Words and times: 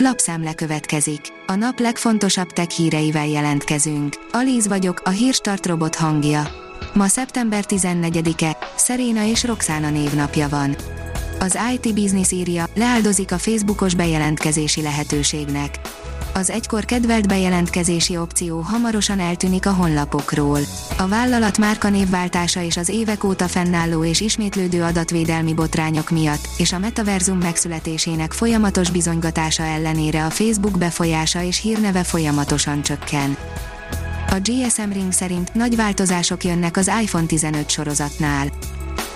Lapszemle 0.00 0.54
következik. 0.54 1.20
A 1.46 1.54
nap 1.54 1.78
legfontosabb 1.78 2.50
tech 2.50 2.68
híreivel 2.68 3.26
jelentkezünk. 3.26 4.14
Alíz 4.32 4.68
vagyok, 4.68 5.00
a 5.04 5.10
hírstart 5.10 5.66
robot 5.66 5.94
hangja. 5.94 6.48
Ma 6.94 7.06
szeptember 7.06 7.64
14-e, 7.68 8.56
Szeréna 8.76 9.24
és 9.24 9.44
Roxana 9.44 9.90
névnapja 9.90 10.48
van. 10.48 10.76
Az 11.38 11.58
IT 11.74 11.94
Business 11.94 12.30
írja, 12.30 12.64
leáldozik 12.74 13.32
a 13.32 13.38
Facebookos 13.38 13.94
bejelentkezési 13.94 14.82
lehetőségnek 14.82 15.78
az 16.38 16.50
egykor 16.50 16.84
kedvelt 16.84 17.28
bejelentkezési 17.28 18.16
opció 18.16 18.60
hamarosan 18.60 19.20
eltűnik 19.20 19.66
a 19.66 19.72
honlapokról. 19.72 20.60
A 20.98 21.08
vállalat 21.08 21.58
márkanévváltása 21.58 22.62
és 22.62 22.76
az 22.76 22.88
évek 22.88 23.24
óta 23.24 23.48
fennálló 23.48 24.04
és 24.04 24.20
ismétlődő 24.20 24.82
adatvédelmi 24.82 25.54
botrányok 25.54 26.10
miatt, 26.10 26.48
és 26.58 26.72
a 26.72 26.78
metaverzum 26.78 27.38
megszületésének 27.38 28.32
folyamatos 28.32 28.90
bizonygatása 28.90 29.62
ellenére 29.62 30.24
a 30.24 30.30
Facebook 30.30 30.78
befolyása 30.78 31.42
és 31.42 31.60
hírneve 31.60 32.02
folyamatosan 32.04 32.82
csökken. 32.82 33.36
A 34.30 34.40
GSM 34.42 34.90
Ring 34.92 35.12
szerint 35.12 35.54
nagy 35.54 35.76
változások 35.76 36.44
jönnek 36.44 36.76
az 36.76 36.90
iPhone 37.02 37.26
15 37.26 37.70
sorozatnál 37.70 38.48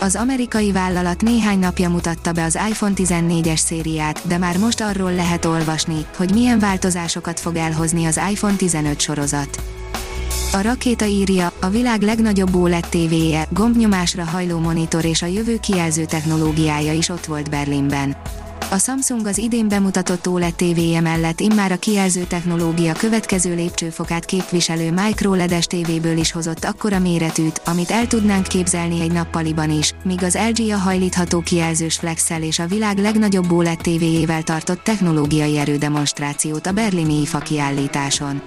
az 0.03 0.17
amerikai 0.17 0.73
vállalat 0.73 1.23
néhány 1.23 1.59
napja 1.59 1.89
mutatta 1.89 2.33
be 2.33 2.45
az 2.45 2.59
iPhone 2.69 2.93
14-es 2.97 3.57
szériát, 3.57 4.27
de 4.27 4.39
már 4.39 4.59
most 4.59 4.81
arról 4.81 5.13
lehet 5.15 5.45
olvasni, 5.45 6.07
hogy 6.17 6.33
milyen 6.33 6.59
változásokat 6.59 7.41
fog 7.41 7.57
elhozni 7.57 8.05
az 8.05 8.21
iPhone 8.31 8.55
15 8.55 9.01
sorozat. 9.01 9.63
A 10.53 10.61
rakéta 10.61 11.05
írja, 11.05 11.53
a 11.61 11.69
világ 11.69 12.03
legnagyobb 12.03 12.55
OLED 12.55 12.87
tévéje, 12.89 13.47
gombnyomásra 13.51 14.25
hajló 14.25 14.59
monitor 14.59 15.05
és 15.05 15.23
a 15.23 15.27
jövő 15.27 15.57
kijelző 15.57 16.05
technológiája 16.05 16.93
is 16.93 17.09
ott 17.09 17.25
volt 17.25 17.51
Berlinben. 17.51 18.17
A 18.73 18.79
Samsung 18.79 19.27
az 19.27 19.39
idén 19.39 19.69
bemutatott 19.69 20.29
OLED 20.29 20.55
TV-je 20.55 21.01
mellett 21.01 21.41
immár 21.41 21.73
a 21.73 21.77
kijelző 21.77 22.25
technológia 22.25 22.93
következő 22.93 23.55
lépcsőfokát 23.55 24.25
képviselő 24.25 24.93
microLED-es 24.93 25.65
tévéből 25.65 26.17
is 26.17 26.33
hozott 26.33 26.65
akkora 26.65 26.99
méretűt, 26.99 27.61
amit 27.65 27.91
el 27.91 28.07
tudnánk 28.07 28.47
képzelni 28.47 29.01
egy 29.01 29.13
nappaliban 29.13 29.71
is, 29.71 29.93
míg 30.05 30.23
az 30.23 30.39
LG 30.55 30.71
a 30.71 30.77
hajlítható 30.77 31.41
kijelzős 31.41 31.97
flexel 31.97 32.43
és 32.43 32.59
a 32.59 32.67
világ 32.67 32.99
legnagyobb 32.99 33.53
OLED 33.53 33.79
TV-jével 33.79 34.43
tartott 34.43 34.83
technológiai 34.83 35.59
erődemonstrációt 35.59 36.67
a 36.67 36.73
berlini 36.73 37.21
IFA 37.21 37.39
kiállításon. 37.39 38.43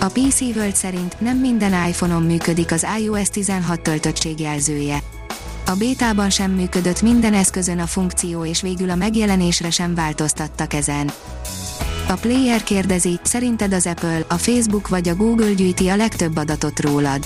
A 0.00 0.06
PC 0.06 0.40
World 0.40 0.74
szerint 0.74 1.20
nem 1.20 1.38
minden 1.38 1.88
iPhone-on 1.88 2.22
működik 2.22 2.72
az 2.72 2.86
iOS 3.00 3.28
16 3.28 3.80
töltöttségjelzője. 3.80 5.02
A 5.68 5.74
bétában 5.74 6.30
sem 6.30 6.50
működött 6.50 7.02
minden 7.02 7.34
eszközön 7.34 7.78
a 7.78 7.86
funkció 7.86 8.44
és 8.44 8.60
végül 8.60 8.90
a 8.90 8.94
megjelenésre 8.94 9.70
sem 9.70 9.94
változtattak 9.94 10.74
ezen. 10.74 11.10
A 12.08 12.12
player 12.12 12.62
kérdezi, 12.62 13.20
szerinted 13.22 13.72
az 13.72 13.86
Apple, 13.86 14.24
a 14.28 14.34
Facebook 14.34 14.88
vagy 14.88 15.08
a 15.08 15.14
Google 15.14 15.52
gyűjti 15.52 15.88
a 15.88 15.96
legtöbb 15.96 16.36
adatot 16.36 16.80
rólad. 16.80 17.24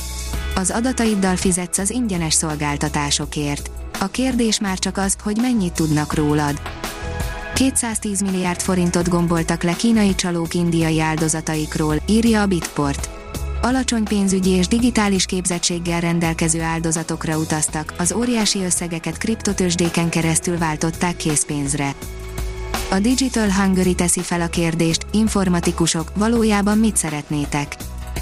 Az 0.55 0.71
adataiddal 0.71 1.37
fizetsz 1.37 1.79
az 1.79 1.91
ingyenes 1.91 2.35
szolgáltatásokért. 2.35 3.71
A 4.01 4.07
kérdés 4.07 4.61
már 4.61 4.79
csak 4.79 4.97
az, 4.97 5.17
hogy 5.23 5.37
mennyit 5.41 5.73
tudnak 5.73 6.15
rólad. 6.15 6.61
210 7.55 8.21
milliárd 8.21 8.61
forintot 8.61 9.09
gomboltak 9.09 9.63
le 9.63 9.73
kínai 9.73 10.15
csalók 10.15 10.55
indiai 10.55 11.01
áldozataikról, 11.01 11.97
írja 12.07 12.41
a 12.41 12.47
Bitport 12.47 13.22
alacsony 13.63 14.03
pénzügyi 14.03 14.51
és 14.51 14.69
digitális 14.69 15.27
képzettséggel 15.27 16.01
rendelkező 16.01 16.61
áldozatokra 16.61 17.39
utaztak, 17.39 17.95
az 17.99 18.13
óriási 18.13 18.65
összegeket 18.65 19.19
kriptotősdéken 19.19 20.09
keresztül 20.09 20.59
váltották 20.59 21.17
készpénzre. 21.17 21.95
A 22.91 22.99
Digital 22.99 23.53
Hungary 23.53 23.95
teszi 23.95 24.21
fel 24.21 24.41
a 24.41 24.47
kérdést, 24.47 25.07
informatikusok, 25.13 26.13
valójában 26.15 26.79
mit 26.79 26.97
szeretnétek? 26.97 27.77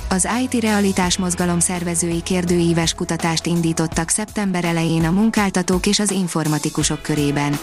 Az 0.09 0.29
IT 0.43 0.61
realitás 0.63 1.19
mozgalom 1.19 1.61
szervezői 1.61 2.23
kérdőíves 2.23 2.95
kutatást 2.95 3.47
indítottak 3.47 4.09
szeptember 4.09 4.65
elején 4.65 5.05
a 5.05 5.11
munkáltatók 5.11 5.87
és 5.87 5.99
az 5.99 6.11
informatikusok 6.11 7.03
körében. 7.03 7.59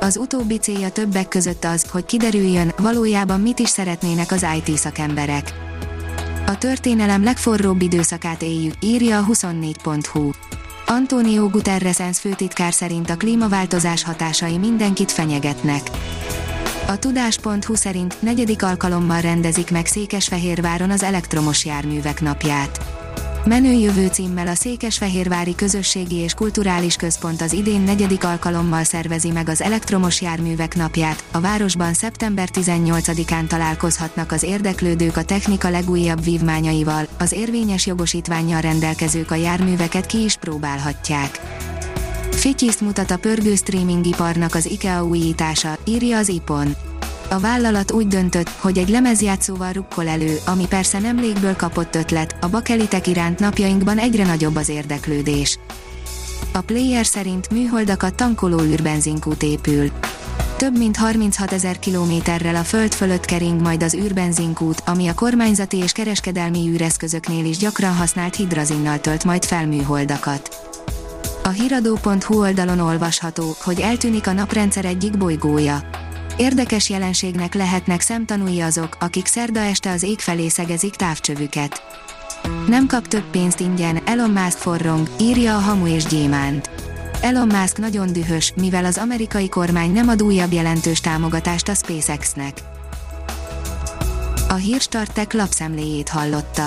Az 0.00 0.16
utóbbi 0.16 0.58
célja 0.58 0.90
többek 0.90 1.28
között 1.28 1.64
az, 1.64 1.86
hogy 1.90 2.04
kiderüljön, 2.04 2.72
valójában 2.76 3.40
mit 3.40 3.58
is 3.58 3.68
szeretnének 3.68 4.32
az 4.32 4.46
IT 4.56 4.76
szakemberek. 4.76 5.67
A 6.48 6.58
történelem 6.58 7.24
legforróbb 7.24 7.82
időszakát 7.82 8.42
éljük, 8.42 8.74
írja 8.80 9.18
a 9.18 9.24
24.hu. 9.24 10.30
Antonio 10.86 11.48
Guterres 11.48 12.00
ENSZ 12.00 12.18
főtitkár 12.18 12.72
szerint 12.72 13.10
a 13.10 13.16
klímaváltozás 13.16 14.04
hatásai 14.04 14.58
mindenkit 14.58 15.12
fenyegetnek. 15.12 15.90
A 16.86 16.98
tudás.hu 16.98 17.74
szerint 17.74 18.22
negyedik 18.22 18.62
alkalommal 18.62 19.20
rendezik 19.20 19.70
meg 19.70 19.86
Székesfehérváron 19.86 20.90
az 20.90 21.02
elektromos 21.02 21.64
járművek 21.64 22.20
napját. 22.20 22.87
Menő 23.48 23.72
jövő 23.72 24.06
címmel 24.06 24.46
a 24.46 24.54
Székesfehérvári 24.54 25.54
Közösségi 25.54 26.16
és 26.16 26.34
Kulturális 26.34 26.96
Központ 26.96 27.40
az 27.40 27.52
idén 27.52 27.80
negyedik 27.80 28.24
alkalommal 28.24 28.84
szervezi 28.84 29.30
meg 29.30 29.48
az 29.48 29.62
elektromos 29.62 30.20
járművek 30.20 30.76
napját. 30.76 31.24
A 31.32 31.40
városban 31.40 31.94
szeptember 31.94 32.48
18-án 32.52 33.46
találkozhatnak 33.46 34.32
az 34.32 34.42
érdeklődők 34.42 35.16
a 35.16 35.24
technika 35.24 35.70
legújabb 35.70 36.24
vívmányaival, 36.24 37.06
az 37.18 37.32
érvényes 37.32 37.86
jogosítványjal 37.86 38.60
rendelkezők 38.60 39.30
a 39.30 39.34
járműveket 39.34 40.06
ki 40.06 40.22
is 40.22 40.36
próbálhatják. 40.36 41.40
Fityiszt 42.30 42.80
mutat 42.80 43.10
a 43.10 43.18
pörgő 43.18 43.54
streamingiparnak 43.54 44.54
az 44.54 44.66
IKEA 44.66 45.04
újítása, 45.04 45.78
írja 45.84 46.18
az 46.18 46.28
IPON. 46.28 46.76
A 47.30 47.38
vállalat 47.38 47.92
úgy 47.92 48.06
döntött, 48.06 48.48
hogy 48.48 48.78
egy 48.78 48.88
lemezjátszóval 48.88 49.72
rukkol 49.72 50.08
elő, 50.08 50.38
ami 50.46 50.66
persze 50.66 50.98
nem 50.98 51.20
légből 51.20 51.56
kapott 51.56 51.94
ötlet, 51.94 52.36
a 52.40 52.48
bakelitek 52.48 53.06
iránt 53.06 53.38
napjainkban 53.38 53.98
egyre 53.98 54.26
nagyobb 54.26 54.56
az 54.56 54.68
érdeklődés. 54.68 55.58
A 56.52 56.60
player 56.60 57.06
szerint 57.06 57.50
műholdakat 57.50 58.14
tankoló 58.14 58.60
űrbenzinkút 58.60 59.42
épül. 59.42 59.90
Több 60.56 60.78
mint 60.78 60.96
36 60.96 61.52
ezer 61.52 61.78
kilométerrel 61.78 62.56
a 62.56 62.62
föld 62.62 62.94
fölött 62.94 63.24
kering 63.24 63.60
majd 63.60 63.82
az 63.82 63.94
űrbenzinkút, 63.94 64.82
ami 64.86 65.08
a 65.08 65.14
kormányzati 65.14 65.76
és 65.76 65.92
kereskedelmi 65.92 66.68
űreszközöknél 66.68 67.44
is 67.44 67.56
gyakran 67.56 67.94
használt 67.94 68.36
hidrazinnal 68.36 69.00
tölt 69.00 69.24
majd 69.24 69.44
fel 69.44 69.66
műholdakat. 69.66 70.56
A 71.42 71.48
hiradó.hu 71.48 72.40
oldalon 72.40 72.80
olvasható, 72.80 73.54
hogy 73.62 73.80
eltűnik 73.80 74.26
a 74.26 74.32
naprendszer 74.32 74.84
egyik 74.84 75.18
bolygója 75.18 75.97
Érdekes 76.38 76.90
jelenségnek 76.90 77.54
lehetnek 77.54 78.00
szemtanúi 78.00 78.60
azok, 78.60 78.96
akik 79.00 79.26
szerda 79.26 79.60
este 79.60 79.90
az 79.90 80.02
ég 80.02 80.18
felé 80.18 80.48
szegezik 80.48 80.94
távcsövüket. 80.94 81.82
Nem 82.66 82.86
kap 82.86 83.08
több 83.08 83.30
pénzt 83.30 83.60
ingyen, 83.60 84.00
Elon 84.04 84.30
Musk 84.30 84.58
forrong, 84.58 85.08
írja 85.20 85.56
a 85.56 85.60
Hamu 85.60 85.86
és 85.86 86.04
Gyémánt. 86.04 86.70
Elon 87.20 87.46
Musk 87.46 87.78
nagyon 87.78 88.12
dühös, 88.12 88.52
mivel 88.56 88.84
az 88.84 88.98
amerikai 88.98 89.48
kormány 89.48 89.92
nem 89.92 90.08
ad 90.08 90.22
újabb 90.22 90.52
jelentős 90.52 91.00
támogatást 91.00 91.68
a 91.68 91.74
SpaceX-nek. 91.74 92.62
A 94.48 94.54
Hírstartek 94.54 95.32
lapszemléjét 95.32 96.08
hallotta. 96.08 96.66